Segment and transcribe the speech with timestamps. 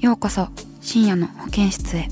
[0.00, 0.46] ようこそ
[0.80, 2.08] 深夜の保健室へ。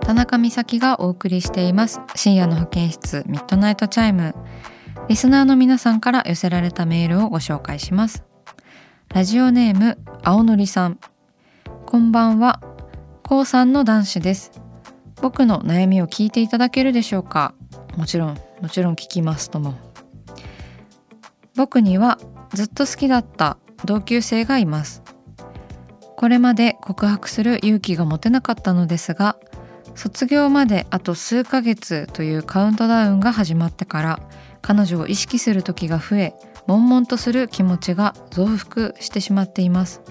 [0.00, 2.00] 田中美咲がお送りしています。
[2.14, 4.34] 深夜の保健室ミッドナイトチャイム。
[5.08, 8.24] リスナーの皆さんから寄せられたメールをご紹介します。
[9.12, 10.98] ラジオネーム青のりさん。
[11.86, 12.60] こんばんは。
[13.22, 14.50] 高3の男子です。
[15.22, 17.54] 僕の悩みを聞いていただけるでしょうか？
[17.96, 19.74] もちろんもちろん聞きますとも。
[21.54, 22.18] 僕には
[22.52, 25.04] ずっと好きだった同級生がいます。
[26.16, 29.38] これまで告白する勇気が持てなかったのですが
[29.94, 34.20] 卒業まであと数ヶ月というカウントダウンが始まってから
[34.60, 36.34] 彼女を意識する時が増え
[36.66, 40.02] 悶々とする気持ちが増幅してしまっています。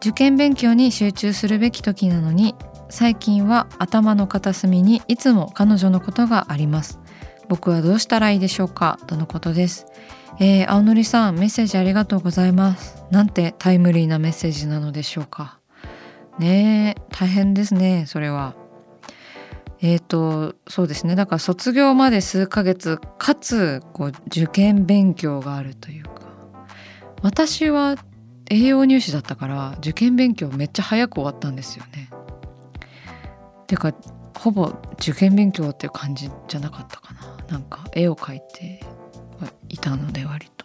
[0.00, 2.54] 受験勉強に集中するべき時なのに
[2.88, 7.00] 最近は頭の片隅にいつも彼女のことがあります。
[7.48, 8.98] 僕はどうしたらいいでしょうか？
[9.06, 9.86] とのことです。
[10.38, 13.04] えー、青のりさんメッセージありがとうございます。
[13.10, 15.58] なんてタイムリーなメッセージなのでしょうか？
[16.38, 18.54] ねえ大変ですねそれは。
[19.80, 21.16] えーとそうですね。
[21.16, 26.10] だから卒業まで数ヶ月かつこう受験勉強があるというか。
[27.22, 27.96] 私は
[28.50, 32.10] 栄養入試だったから受験勉強めっちゃ早く終わったんですよね。
[33.66, 33.92] てか
[34.38, 38.80] ほぼ受験勉強っていう感じじゃなかったかななんか絵を描いて
[39.68, 40.64] いたので割と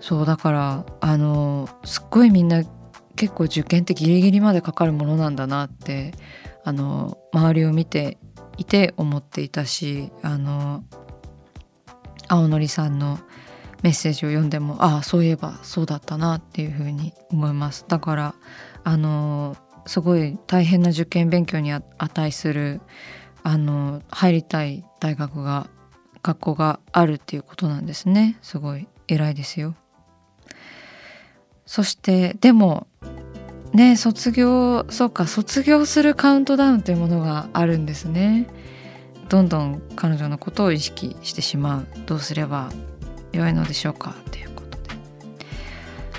[0.00, 2.62] そうだからあのすっごいみんな
[3.16, 6.12] 結構受験ってギリギリまでかかるものなんだなって
[6.64, 8.18] あの周りを見て
[8.58, 10.84] いて思っていたしあの
[12.28, 13.18] 青のりさんの
[13.82, 17.84] メッセージを読んでもああそういえばそうだったなっていうふうに思います。
[17.88, 18.34] だから
[18.84, 19.56] あの
[19.86, 22.80] すごい大変な受験勉強に値する
[23.42, 25.68] あの入りたい大学が
[26.22, 28.36] 学校があるっていうことなんですね。
[28.42, 29.76] すごい偉いですよ。
[31.66, 32.86] そしてでも
[33.72, 38.48] ね卒業そうか卒業するカウントダウンというものがあるんですね。
[39.28, 41.86] どんどん彼女のことを意識してしまう。
[42.06, 42.70] どうすれば
[43.36, 44.14] 良いのでしょうか？
[44.30, 44.96] ということで。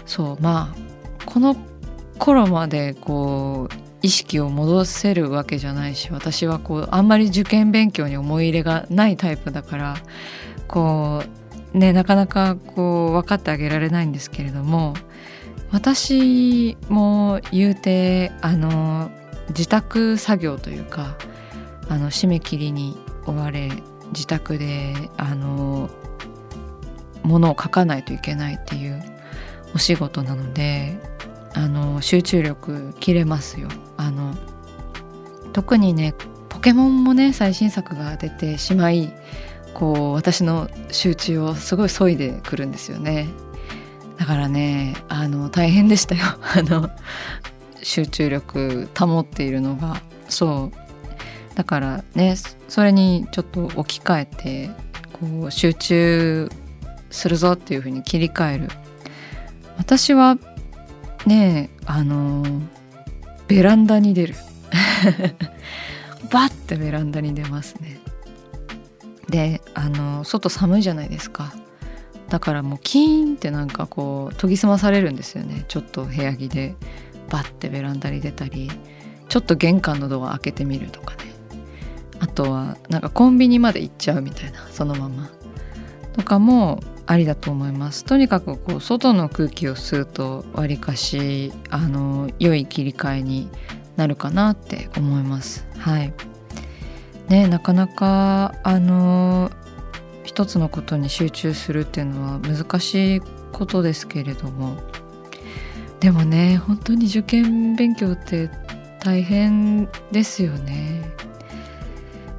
[0.06, 1.56] そうまあこの
[2.18, 9.98] 頃までこう意識を戻せるわけじゃないし私はこうあんまり受験勉強に思い入れがないタイプだから
[10.68, 11.24] こ
[11.74, 14.94] うねなかなかこう分かってあげられないんですけれども
[15.72, 19.12] 私も言うてあの
[19.50, 21.18] 自宅作業というか
[21.90, 23.70] あの締め切りに追われ
[24.14, 25.90] 自宅であの
[27.28, 29.04] ものを書かないといけないっていう
[29.76, 30.98] お仕事なので
[31.54, 33.68] あの集中力切れますよ。
[33.98, 34.36] あの
[35.54, 36.14] 特にね
[36.50, 39.12] ポケモンもね最新作が出てしまい
[39.74, 43.28] こう私の集中をすごい削いでくるんですよね。
[44.18, 46.22] だからねあの大変でしたよ。
[46.56, 46.90] あの
[47.82, 50.02] 集中力保っているのが。
[50.30, 51.56] そう。
[51.56, 52.36] だからね
[52.68, 54.70] それにちょっと置き換えて
[55.14, 56.50] こう集中
[57.10, 58.70] するぞっていう風に切り替える。
[59.78, 60.38] 私は
[61.26, 62.44] ねあの
[63.48, 64.36] ベランダに出る。
[66.32, 68.00] バッてベランダに出ますね。
[69.30, 71.54] であの外寒いじゃないですか。
[72.30, 75.66] だからもうキーンってなんかこう研ぎ澄まされるんですよね。
[75.68, 76.76] ちょっと部屋着で
[77.30, 78.70] バッてベランダに出たり
[79.30, 81.34] ちょっと玄関のドア開けてみるとかね。
[82.20, 85.30] あとはなんかコンビニまで行っちゃうみたいなそのまま。
[86.14, 88.04] とかもありだと思います。
[88.04, 93.50] とにかくこう外の空気を吸うとわりかしあの良い切り替えに
[93.96, 95.66] なるかなって思います。
[95.78, 96.14] はい。
[97.30, 99.52] ねなかなかあの
[100.24, 103.22] 一つのことに集中するっていうのは難しい
[103.54, 104.78] ことですけれども。
[106.02, 108.52] でもね本当に受験勉強って
[109.00, 111.10] 大変ですよね。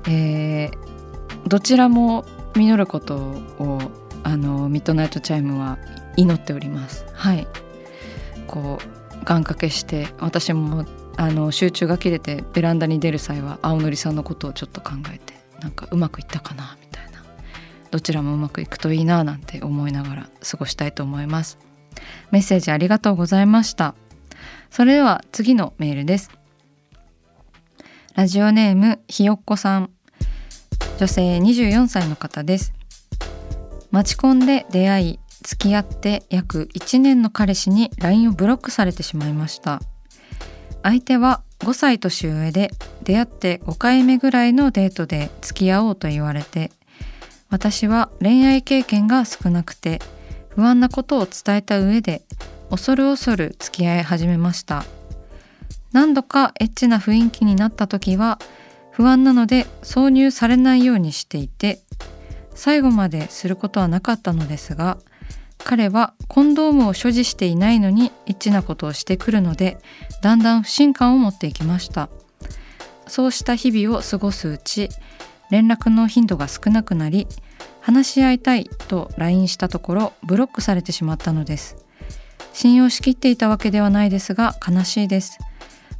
[0.06, 2.24] えー、どちらも
[2.54, 5.78] 実ることをあのミッドナイトチャイムは
[6.16, 7.06] 祈っております。
[7.14, 7.46] はい。
[8.46, 10.84] こう願掛けして私も
[11.16, 17.22] あの集中が切れてベランダに出る際は青のりさんのことをちょっと考えてなんかうまくいったかなみたいな。
[17.90, 21.56] どちらもうまくいくといいななんて思いながら過ごしたいと思います。
[22.30, 23.94] メッセージありがとうございました。
[24.70, 26.30] それでは次のメールです。
[28.14, 29.90] ラジオネームひよっこさん。
[30.98, 32.77] 女性24歳の方です。
[33.90, 39.80] マチコンで出会い付き合って約1年の彼氏に LINE をブロックされてしまいました。
[40.82, 42.70] 相手は5歳年上で
[43.02, 46.70] 出会って5回目ぐらいのデートで付き合おうと言われて
[47.50, 50.00] 私は恋愛経験が少なくて
[50.50, 52.22] 不安なことを伝えた上で
[52.70, 54.84] 恐る恐る付き合い始めました。
[55.92, 58.38] 何度かエッチな雰囲気になった時は
[58.92, 61.80] 不安なので挿入されないようにしていて
[62.58, 64.98] 最後まですることはなかったのですが
[65.58, 69.78] 彼はコンドームを所持していないのにエッチなことをしてくるので
[70.22, 72.08] だんだん不信感を持っていきました。
[73.06, 74.88] そうした日々を過ごすうち
[75.50, 77.28] 連絡の頻度が少なくなり
[77.80, 81.76] 話し合いたいと LINE したところブロックされてしまったのです。
[82.52, 85.38] 信用しきっていたわけではないですが悲しいです。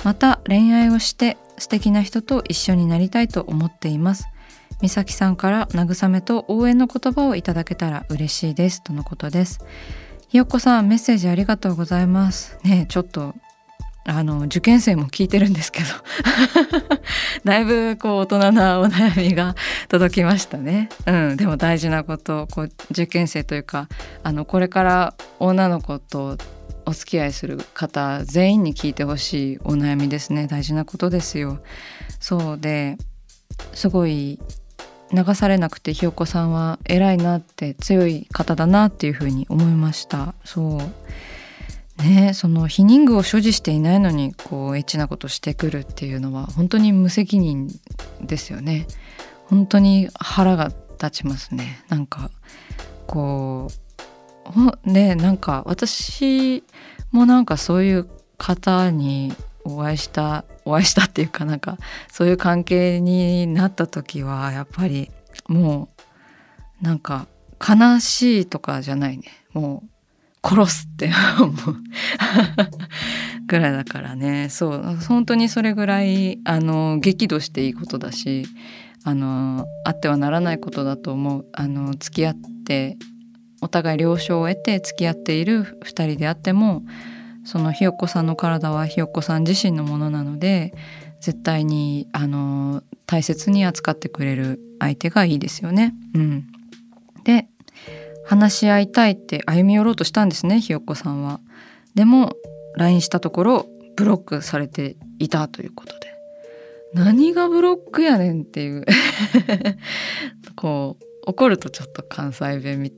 [0.03, 4.27] また恋愛をして素敵な人と一緒になりたいと思っています。
[4.81, 9.61] 美咲さんから慰めと応援の言葉をいただけたら嬉しいですとのことです
[10.29, 13.35] ひよこさんメッセージありがとうございますねちょっと
[14.11, 15.87] あの受験生も聞いてるんですけど
[17.45, 19.55] だいぶこう大人なお悩みが
[19.89, 20.89] 届きましたね。
[21.05, 23.87] うん、でも大事なことこう受験生というか
[24.23, 26.39] あのこれから女の子と
[26.87, 31.59] お付き合いする方全員に聞いてほしいお悩みですね大事なことですよ。
[32.19, 32.97] そうで
[33.75, 34.39] すごい
[35.13, 40.35] 流されなくてひよこさんは偉いなって強い方だなっていうふうに思いました。
[40.45, 42.03] そう。
[42.03, 47.69] ねその避妊具を所持していないのにこうエッチなことしてくるっていうのは本当に無責任
[48.21, 48.87] ですよね。
[49.47, 51.85] 本当に腹が立ちますね。
[51.89, 52.31] なんか
[53.07, 53.69] こ
[54.85, 56.63] うねなんか私
[57.11, 59.33] もなんかそういう方に
[59.77, 61.79] お会いしたお会いしたっていうかなんか
[62.11, 65.11] そういう関係になった時はやっぱり
[65.49, 65.89] も
[66.81, 67.27] うなんか
[67.61, 69.25] 悲しいとかじゃないね。
[69.53, 71.11] もう殺すって
[71.41, 71.77] 思う。
[73.47, 74.49] ぐらいだからね。
[74.51, 78.47] そう本当にそれぐらいあの激怒していいことだし
[79.05, 81.47] あのあってはならないことだと思う。
[81.53, 82.97] あの付き合って
[83.61, 86.85] お互い了承を得て付き合っている2人であっても
[87.49, 90.75] そのひよこさんの体はひよこさん自身のものなので
[91.19, 95.95] 絶対にあの大切に扱ってくれる相手がいいですよね。
[96.15, 96.47] うん、
[97.25, 97.49] で
[98.27, 101.41] 話し合いたいって歩み寄ろうとしたんですねひよこさんは。
[101.95, 102.35] でも
[102.77, 106.13] LINE したところブロックされていたということで
[106.93, 108.85] 何がブロックやねんっていう
[110.55, 112.93] こう怒るとちょっと関西弁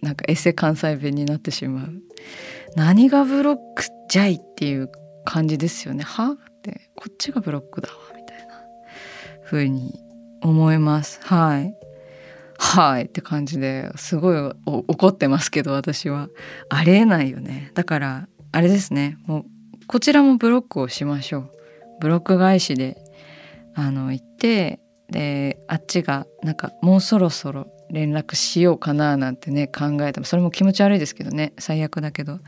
[0.00, 1.92] なんかエセ関西弁になってしまう
[2.76, 4.90] 何がブロックじゃいっていう
[5.24, 6.04] 感じですよね。
[6.04, 6.32] は？
[6.32, 6.90] って。
[6.96, 8.62] こっちがブロックだわみたいな
[9.44, 10.00] 風に
[10.42, 11.20] 思います。
[11.22, 11.74] はい。
[12.58, 13.04] はい。
[13.04, 16.28] って感じですごい怒ってますけど私は。
[16.68, 17.70] ありえないよね。
[17.74, 19.18] だからあれですね。
[19.26, 19.44] もう
[19.86, 21.50] こちらもブロックをしましょう。
[22.00, 22.96] ブロック返しで
[23.74, 32.40] あの行ってであっちがなんかもうそろそろ連絡しようかななんてね考えてもそれも気持ち悪いですけどね最悪だけど。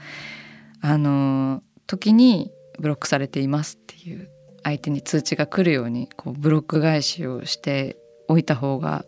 [0.84, 4.28] あの時にブロックされていますっていう
[4.64, 7.96] 相手に通知が来るようにこうブロック返しをして
[8.28, 9.04] おいた方が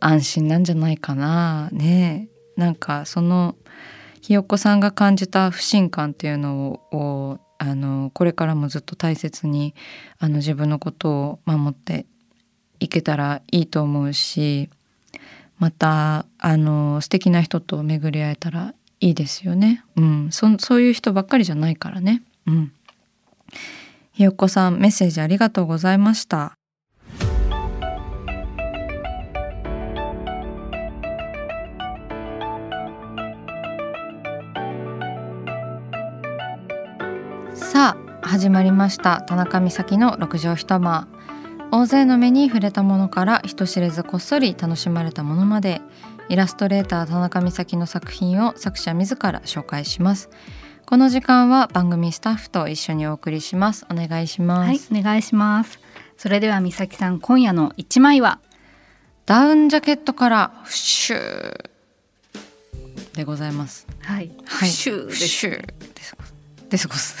[0.00, 2.28] 安心なんじゃないかなね。
[2.56, 3.56] なんかその
[4.20, 9.74] ひよこさんが感じた不信感っていうのをあのこれからもずっと大切に
[10.18, 12.06] あの自分のことを守って
[12.80, 14.68] いけたらいいと思うし
[15.58, 22.22] またあの素敵な人と巡り会えたらいいですよね、うん、そそういう人ばっかりじゃないからね。
[22.46, 22.72] うん、
[24.12, 26.54] ひよこさんメッセージありがとうございました。
[37.54, 39.22] さあ始まりました。
[39.22, 41.08] 田中美咲の六畳一間。
[41.70, 45.82] 大勢の目に触れたものから人知れずこっそり楽しまれたものまで
[46.30, 50.30] イラストレーター田中美咲の作品を作者自ら紹介します。
[50.86, 53.86] この時間は番組スタッフと一緒にお送りします。
[53.90, 54.68] お願いします。
[54.68, 55.78] はいお願いします。
[56.16, 58.40] それでは美咲さん今夜の一枚は？
[59.26, 61.70] ダウンジャケットからフッシュー
[63.14, 63.86] でございます。
[64.00, 65.50] はい、はい、シューです。
[65.50, 66.16] です。
[66.70, 67.16] ですごす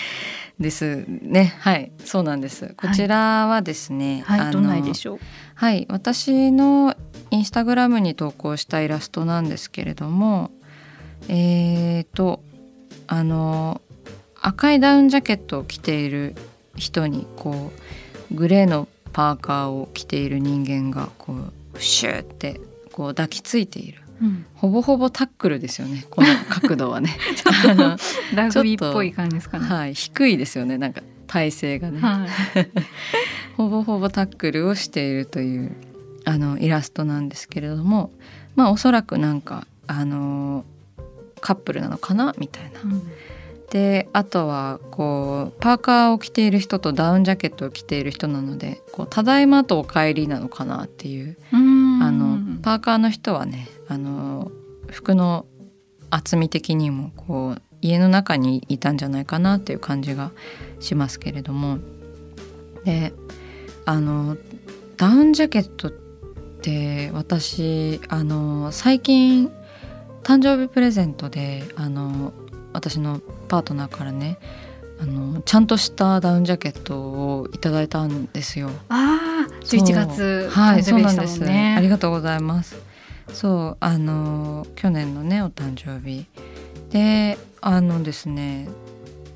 [0.58, 1.54] ですね。
[1.60, 1.92] はい。
[2.04, 2.74] そうなんです。
[2.76, 5.18] こちらはですね、はい、あのどんな絵でしょう？
[5.54, 5.86] はい。
[5.88, 6.96] 私の
[7.30, 10.50] インスタグラムに投稿したイラストなんですけれども
[11.28, 12.42] えーと
[13.06, 13.80] あの
[14.40, 16.34] 赤いダウンジャケットを着ている
[16.76, 17.72] 人にこ
[18.30, 22.60] うグレーのパーカーを着ている人間がこうシューって
[22.92, 26.04] こう抱きついているうん、ほぼほぼタックルですよね。
[26.10, 27.16] この角度はね。
[27.68, 27.96] あの
[28.34, 29.66] ラグビーっぽい感じですかね。
[29.66, 29.94] はい。
[29.94, 30.78] 低いですよね。
[30.78, 32.68] なんか体勢がね、はい。
[33.56, 35.72] ほぼほぼタックルをしているという
[36.24, 38.10] あのイラストなんですけれども
[38.56, 40.64] まあおそらくなんかあの
[41.40, 42.34] カップルなのかな？
[42.38, 42.80] みたいな。
[43.70, 51.36] であとはこうパーカーを着ている人とダウンジャケットを着ている人なので「こうただいま」と「お帰り」なのかなっていう。
[51.52, 51.57] うん
[52.00, 54.50] あのパーカーの人はねあの
[54.88, 55.46] 服の
[56.10, 60.32] 厚み的にもこう家の中にいたんじゃないかなっていう感じが
[60.80, 61.78] しますけれども。
[62.84, 63.12] で
[63.84, 64.36] あの
[64.96, 69.50] ダウンジャケットって私あの最近
[70.22, 72.32] 誕生日プレゼントであの
[72.72, 74.38] 私のパートナーからね
[75.00, 78.70] あのちゃんとしたダウンジャケットをいただいたんですよ。
[78.88, 79.17] あ
[79.62, 81.40] 11月はい、誕生日でしたそうなんです。
[81.40, 82.76] ねありがとうございます。
[83.32, 86.26] そう、あの去年のねお誕生日。
[86.90, 88.68] で、あのですね、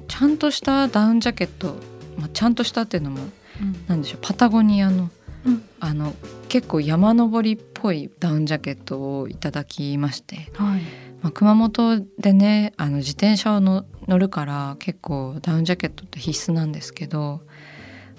[0.08, 1.76] ちゃんとしたダウンジャケット、
[2.18, 3.20] まあちゃんとしたっていうのも
[3.60, 3.84] うん。
[3.86, 5.10] なんでしょう、パタゴニアの、
[5.44, 5.64] うん。
[5.80, 6.14] あの
[6.48, 10.82] 結構山登りっぽいダウンジャケットをいただきまして、はい。
[11.22, 17.42] まあ、熊本でねあの自転車をの乗るから結構ダウンジャケットって必須なんですけど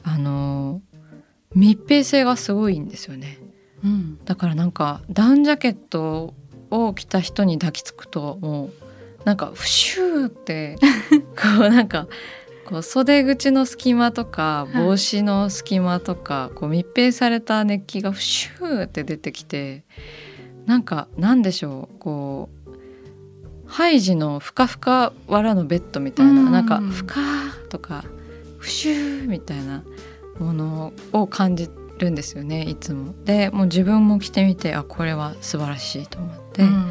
[0.03, 0.81] あの
[1.55, 3.39] 密閉性がすごいんですよね。
[3.83, 4.19] うん。
[4.25, 6.33] だからなんかダウンジャケット
[6.71, 8.71] を着た人に抱きつくともう
[9.25, 10.77] なんかフシューって
[11.35, 12.07] こうなんか
[12.65, 14.85] こう袖口の隙間とかはい。
[14.85, 19.83] 帽子の隙間とかこう密閉された熱気がフシューって出てきて
[20.65, 22.63] なんかなんでしょうこう
[23.67, 26.51] ハイジのふかふか藁のベッドみたいな、うん。
[26.51, 28.05] なんかふかーとか
[28.59, 29.83] フシューみたいな
[30.43, 33.13] ものを感じるんですよねいつも。
[33.25, 36.85] でもう自分も着てみてあこれは素晴らしいと思って、うん。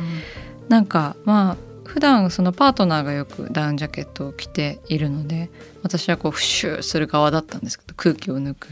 [0.69, 5.51] なんかまあ普段そのパートナーがよくダウンジャケットを着ているので
[5.83, 8.69] 私はこうフシューする側だったんですけど空気を抜く。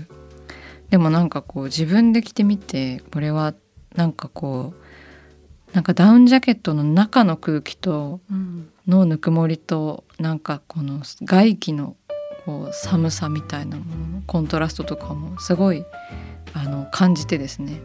[0.91, 3.55] でもなんかこう自分で着てみてこれは
[3.95, 8.71] なんかこうなんかダウンジャケットの中の空気とうん。
[8.91, 11.97] のぬくもりとなんかこの外気の
[12.51, 15.85] こう寒さみたいなもののコントラストとかもすごい
[16.53, 17.81] あの感じてですね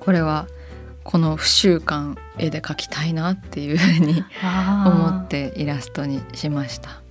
[0.00, 0.48] これは
[1.04, 4.24] この不習慣絵で描きたいなっていうふうに
[4.84, 7.02] 思ってイラストにしました。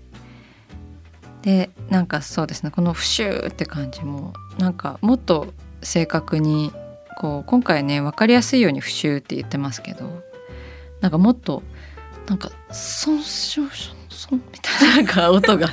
[1.41, 6.73] でなんかそうですねこの「不習」って感じもなんかもっと正確に
[7.17, 10.21] こう今回ね分かりやすいように「不習」って言ってますけど
[10.99, 11.63] なんかもっと
[12.27, 15.67] なんか「ソンションションソン」みたいななんか音が。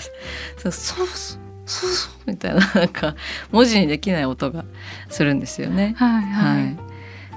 [0.56, 3.16] そうソンソンソンソンみたいななんか
[3.50, 4.64] 文字にできない音が
[5.08, 5.94] するんですよね。
[5.96, 6.76] はいはい、はい、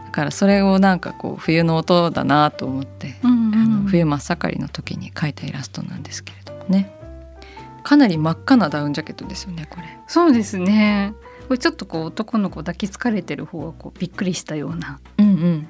[0.06, 6.94] だからそれをなんかこう冬の音だなと思ってうんうんあの冬真っ盛りの時に描いたイラストなんですけれどもね。
[7.82, 9.98] かなり真っ赤なダウンジャケットですよねこれ。
[10.08, 11.13] そうですね。
[11.48, 15.68] これちょっとこう男の子抱きつかれてる方がこうびっくりしたようなうんうん。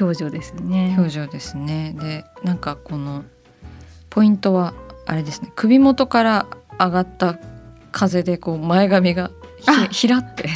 [0.00, 0.94] 表情ですね。
[0.96, 1.94] 表情ですね。
[2.00, 3.24] でなんかこの
[4.18, 4.74] ポイントは
[5.06, 5.52] あれですね。
[5.54, 6.46] 首元から
[6.76, 7.38] 上がった
[7.92, 9.30] 風でこう前髪が
[9.92, 10.48] ひらって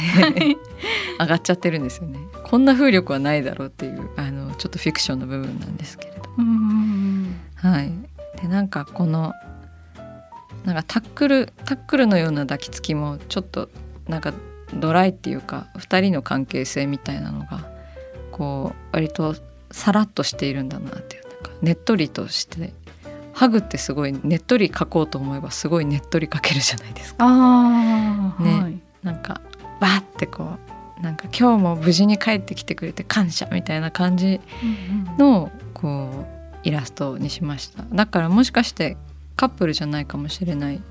[1.17, 2.19] 上がっちゃってるんですよね。
[2.43, 6.23] こんな風力はないだろうっていうあのちょっとフィクションの部分なんですけれど。
[7.55, 7.93] はい、
[8.41, 9.31] でなんかこの
[10.65, 13.69] なんかタックルタックルのような抱きつきもちょっと
[14.09, 14.33] なんか
[14.73, 17.65] ドライっていうか2人の関係性みたいなのが
[18.33, 19.37] こう割と
[19.71, 22.73] さらっとしているんだなっていうなんかねっとりとして
[23.33, 27.25] ハグってすごいねっとり描こうと思えばすごいねっとり描けるじゃないですか。
[27.25, 29.41] ああ、ねはい、なんか
[29.79, 30.57] バーってこ
[30.99, 35.17] うなんか今日も無事に帰ってきてくれて感謝みたいな感じうんうん。
[35.17, 37.83] のこうイラストにしました。
[37.91, 38.97] だからもしかして
[39.35, 40.81] カップルじゃないかもしれない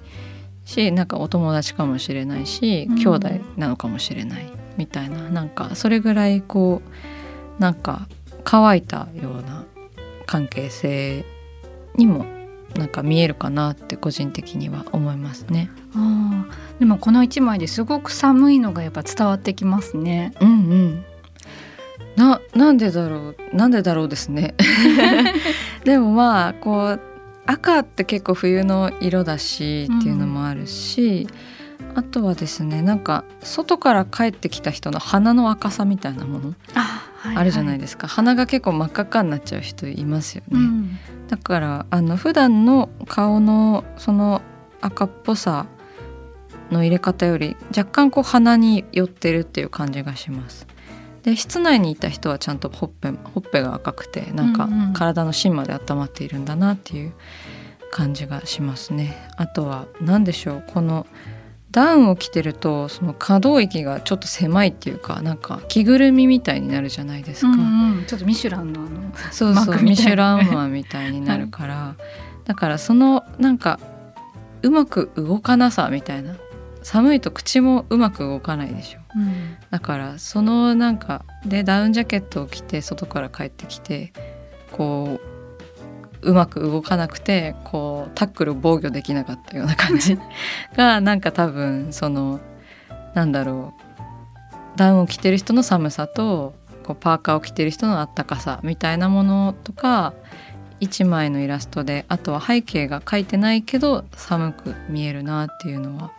[0.65, 2.97] しなんかお友達かもしれないし、うん。
[2.97, 6.83] 兄弟なのかもしれないみたいななんかそれぐらいこ
[7.59, 8.09] うなんか
[8.45, 9.65] 乾いたような
[10.27, 11.25] 関係性
[11.97, 12.25] にも
[12.77, 15.71] なんか見えるかなって個人的には思いますね。
[15.95, 20.33] あーでもこの一枚ですごく寒いのがやっぱ伝わってきますね。
[20.41, 21.05] うんうん。
[22.17, 23.57] ななんでだろう？
[23.57, 24.55] なんでだろうですね。
[25.85, 27.01] でもまあこう
[27.47, 31.27] 赤って結構冬の色だしっていうのもあるし、
[31.95, 40.59] あとはですねなんか外から帰ってきた人の鼻の赤さみたいなものあ,、はあるじゃないでですか、鼻が結構真っ赤っかになっちゃう人いますよね。
[40.59, 40.99] うん
[41.29, 44.43] だからあの普段の顔のその
[44.83, 45.65] 赤っぽさ
[46.71, 50.67] の入れ方より若干こう鼻に寄ってるっていう感じがします。
[51.23, 57.13] で室内にいた人はちゃんとほっぺほっぺが赤くてなんかうんうん体の芯まで温まっているんだなっていう
[57.91, 59.17] 感じがしますね。
[59.37, 61.07] あとは何でしょうこの
[61.73, 67.49] ダウンを着てるとその可動域がちょっと狭いっていうかなんか着ぐるみみたいになるじゃないですか。
[67.49, 69.83] うんうんちょっとミシュランのあのそうそう。
[69.83, 71.97] ミシュランマンみたいになるから、
[72.45, 73.81] だからそのなんか
[74.63, 76.37] うまく動かなさみたいな。
[76.83, 78.99] 寒いと口もうまく動かないでしょ。
[79.17, 79.57] うん。
[79.71, 84.13] だからそのなんかでダウンジャケットを着て外から帰ってきて
[84.73, 85.32] こう
[86.23, 90.19] うまく動かなくてこうタックルを防御できなかったような感じ
[90.77, 92.41] がなんか多分その
[93.15, 93.83] なんだろう
[94.77, 100.15] ダウンを着てる人の寒さとこうパーカーを着てる人のあったかさみたいなものとか
[100.81, 106.13] 一枚のイラストであとは背景が描いてないけど寒く見えるなっていうのは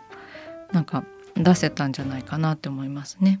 [0.72, 1.04] なんか
[1.36, 3.40] 出せたんじゃないかなって思いますね。